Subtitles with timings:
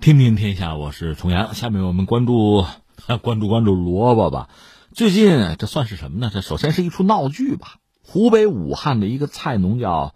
[0.00, 1.54] 听听天下，我是重阳。
[1.54, 2.64] 下面我们关注
[3.20, 4.48] 关注关注萝卜吧。
[4.92, 6.30] 最近这算是什么呢？
[6.32, 7.76] 这首先是一出闹剧吧。
[8.02, 10.14] 湖北武汉的一个菜农叫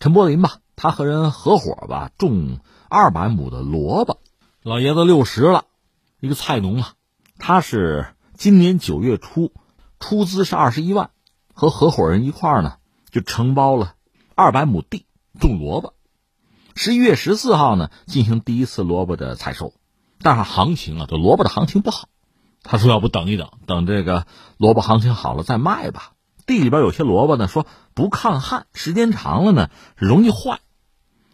[0.00, 4.20] 陈柏林吧，他和人合伙吧种二百亩的萝卜。
[4.62, 5.66] 老爷子六十了，
[6.18, 6.94] 一个菜农啊。
[7.38, 9.52] 他是今年九月初
[10.00, 11.10] 出资是二十一万，
[11.52, 12.76] 和合伙人一块儿呢
[13.10, 13.96] 就承包了
[14.34, 15.04] 二百亩地
[15.38, 15.92] 种萝卜。
[16.78, 19.72] 十一月十四号呢，进行第一次萝卜的采收，
[20.20, 22.06] 但是行情啊，这萝卜的行情不好。
[22.62, 24.26] 他说：“要不等一等，等这个
[24.58, 26.12] 萝卜行情好了再卖吧。”
[26.44, 30.60] 地里边有些萝卜呢，说不抗旱，时间长了呢容易坏，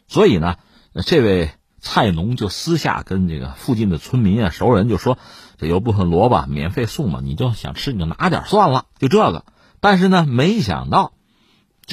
[0.06, 0.58] 所以呢，
[1.04, 5.18] 这位菜农就私下跟这个附近的村民啊、熟人就说
[5.58, 9.44] ：“这有部分萝卜免费送嘛，你就想吃你就拿点算了，就这个。”
[9.80, 11.12] 但是呢，没想到。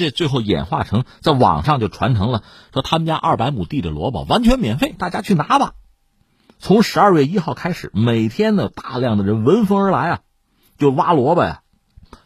[0.00, 5.74] 这最后演化成在网上就传承了，说他们家二百亩地的萝卜完全免费，大家去拿吧。
[6.58, 10.20] 从十二月一号开始，每天呢大量的人闻风而来啊，
[10.78, 11.60] 就挖萝卜呀。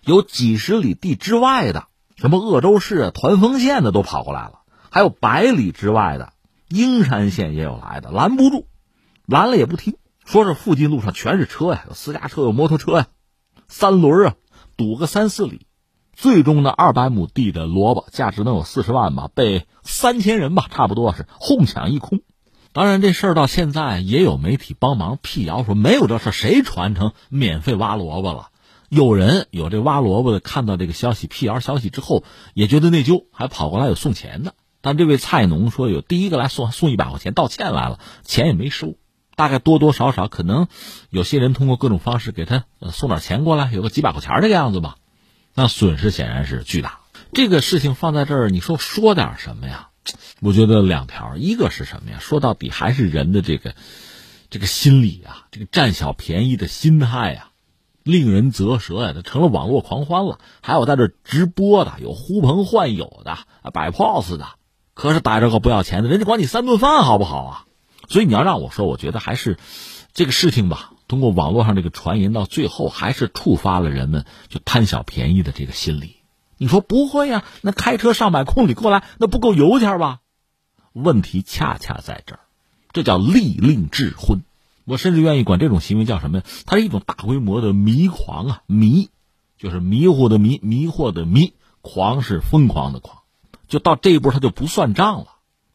[0.02, 6.32] 有几十里地之外的，什么鄂州市啊、团丰县的都跑过来了，还有百里之外的
[6.68, 8.68] 英山县也有来的，拦不住，
[9.26, 13.06] 拦了也不听，说是附近路上全是车呀，有私家车，有摩托车呀，
[13.66, 14.34] 三轮啊，
[14.76, 15.66] 堵个三四里。
[16.16, 22.20] 最终呢，二百亩地的萝卜价值能有四十万吧，被三千人吧，差不多是哄抢一空。
[22.72, 28.48] 当然，这事儿到现在也有媒体帮忙辟谣，说没有这事，谁传成免费挖萝卜了？
[28.88, 34.54] 有人有这挖萝卜的，看到这个消息辟谣消息之后，也觉得内疚，还跑过来有送钱的。
[34.80, 38.94] 但这位菜农说，有第一个来送送一百块钱道歉来了，钱也没收，
[39.36, 40.66] 大概多多少少可能
[41.10, 44.96] 有些人通过各种方式给他送点钱过来，有个几百块钱这个样子吧。
[45.54, 47.00] 那损失显然是巨大。
[47.32, 49.88] 这个事情放在这儿，你说说点什么呀？
[50.40, 52.18] 我觉得两条，一个是什么呀？
[52.20, 53.74] 说到底还是人的这个
[54.50, 57.48] 这个心理啊，这个占小便宜的心态呀，
[58.02, 60.38] 令人啧舌呀，这成了网络狂欢了。
[60.60, 63.38] 还有在这直播的，有呼朋唤友的，
[63.72, 64.46] 摆 pose 的，
[64.92, 67.64] 可是逮着个不要钱的，人家管你三顿饭好不好啊？
[68.08, 69.56] 所以你要让我说，我觉得还是
[70.12, 70.90] 这个事情吧。
[71.06, 76.16] 通过网络上这个传言，到最后还是触发了人们就贪小便宜的这个心理。
[76.56, 77.44] 你说不会呀？
[77.62, 80.20] 那开车上百公里过来，那不够油钱吧？
[80.92, 82.40] 问题恰恰在这儿，
[82.92, 84.44] 这叫利令智昏。
[84.84, 86.44] 我甚至愿意管这种行为叫什么呀？
[86.66, 88.62] 它是一种大规模的迷狂啊！
[88.66, 89.08] 迷，
[89.58, 93.18] 就是迷糊的迷，迷惑的迷，狂是疯狂的狂。
[93.66, 95.26] 就到这一步，他就不算账了。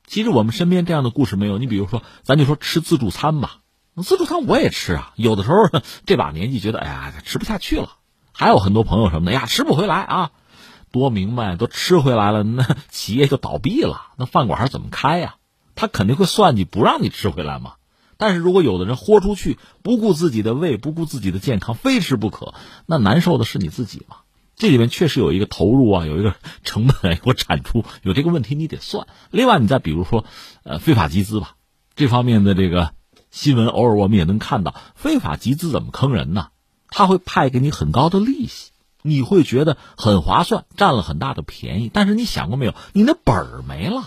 [0.07, 1.57] 其实我们身边这样的故事没有？
[1.57, 3.57] 你比如说，咱就说吃自助餐吧。
[4.03, 5.69] 自助餐我也吃啊，有的时候
[6.05, 7.97] 这把年纪觉得哎呀吃不下去了，
[8.31, 10.31] 还有很多朋友什么的呀吃不回来啊，
[10.91, 15.35] 多明白都吃回来了，那企业就倒闭了，那饭馆还怎么开呀？
[15.75, 17.73] 他肯定会算计不让你吃回来嘛。
[18.17, 22.53] 但是如果有的人豁出去，不顾自己的胃，不顾自己的健康，非吃不可，
[22.85, 24.17] 那难受的是你自己嘛。
[24.57, 29.07] 这里面确实有一个投入啊，有一个成本， 有产出，有这个问题你得算。
[29.31, 30.25] 另外，你再比如说，
[30.63, 31.55] 呃，非法集资吧，
[31.95, 32.91] 这方面的这个。
[33.31, 36.49] 新闻偶尔我们也能看到，非法集资怎么坑人呢？
[36.89, 38.71] 他会派给你很高的利息，
[39.03, 41.91] 你会觉得很划算，占了很大的便宜。
[41.93, 44.03] 但是你想过没有，你那本儿没了，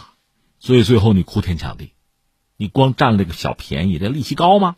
[0.59, 1.93] 所以最后你哭天抢地，
[2.57, 4.77] 你光占了个小便宜，这利息高吗？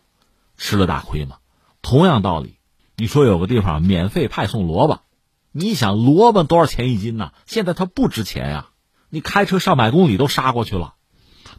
[0.58, 1.38] 吃了大亏吗？
[1.80, 2.56] 同样道理，
[2.96, 5.00] 你说有个地方免费派送萝卜，
[5.52, 7.32] 你想萝卜多少钱一斤呢？
[7.46, 8.68] 现在它不值钱呀，
[9.08, 10.94] 你开车上百公里都杀过去了。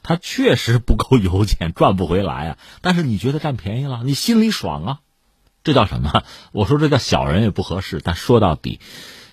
[0.07, 2.57] 他确实不够油钱，赚不回来啊！
[2.81, 4.99] 但是你觉得占便宜了，你心里爽啊？
[5.63, 6.23] 这叫什么？
[6.51, 8.01] 我说这叫小人也不合适。
[8.03, 8.79] 但说到底，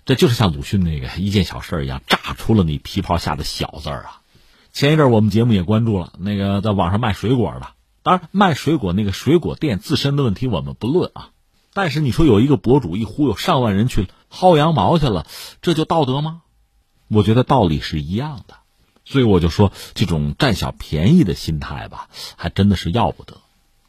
[0.06, 4.22] 这就是像鲁迅那个一件小事一样，炸出了你皮袍下的小字儿啊！
[4.72, 7.68] 前一阵我们节目也关注了那个在网上卖水果的，
[8.02, 11.28] 当然卖水果那个水果店自身的问题我们不论啊。
[11.74, 15.26] 但是你说有一个博主一忽悠上万人去薅羊毛去了，
[15.60, 16.40] 这就道德吗？
[17.08, 18.56] 我觉得道理是一样的。
[19.12, 23.42] 所以我就说，这种占小便宜的心态吧，还真的是要不得。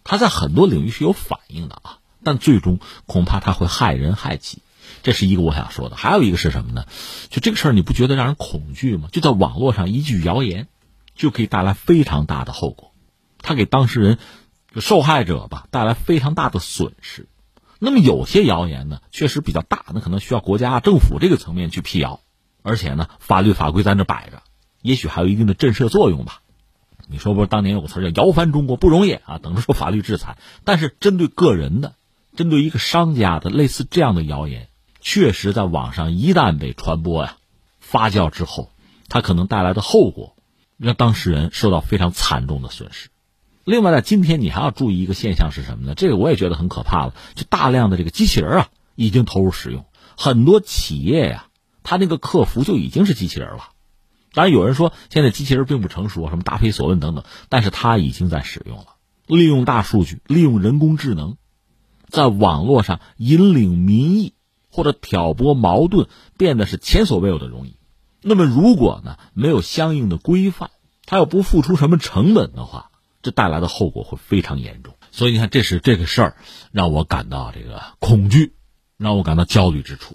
[0.03, 4.61] 他在很多领域是有反应的啊，但最终恐怕他会害人害己。
[5.01, 5.95] 这是一个我想说的。
[5.95, 6.85] 还有一个是什么呢？
[7.29, 9.07] 就这个事儿，你不觉得让人恐惧吗？
[9.13, 10.67] 就在网络上一句谣言，
[11.15, 12.91] 就可以带来非常大的后果。
[13.39, 14.17] 他给当事人、
[14.75, 17.29] 受害者吧带来非常大的损失。
[17.79, 22.19] 那么有些谣言呢，确实比较大，那可能需要国家、政府这个层面去辟谣，
[22.61, 24.43] 而且呢，法律法规在那摆着。
[24.83, 26.41] 也许还有一定的震慑作用吧，
[27.07, 27.47] 你说不是？
[27.47, 30.38] 当年有个词叫“摇翻中国”，不容易啊，等着受法律制裁。
[30.65, 31.95] 但是针对个人的，
[32.35, 34.68] 针对一个商家的类似这样的谣言，
[35.00, 37.38] 确实在网上一旦被传播呀、
[37.80, 38.71] 发酵之后，
[39.07, 40.35] 它可能带来的后果，
[40.77, 43.09] 让当事人受到非常惨重的损失。
[43.63, 45.95] 另外呢，今天你还要注意一个现象是什么呢？
[45.95, 49.86] 这个我也觉得很可怕了，就大量的这个机器人啊，已经投入使用，
[50.18, 51.47] 很多企业呀，
[51.83, 53.69] 它那个客服就已经是机器人了。
[54.33, 58.95] 当然，有人说现在机器人并不成熟，什么答非所问等等，但是它已经在使用了，
[59.27, 61.38] 利用大数据，利用人工智能，
[62.07, 64.33] 在网络上引领民意
[64.71, 66.07] 或者挑拨矛盾，
[66.38, 67.77] 变得是前所未有的容易。
[68.21, 70.71] 那么，如果呢没有相应的规范，
[71.06, 72.89] 它又不付出什么成本的话，
[73.21, 74.95] 这带来的后果会非常严重。
[75.12, 76.38] 所以你看，这是这个事儿
[76.71, 78.56] 让我感到这个恐惧，
[78.97, 80.12] 让我感到焦虑之处。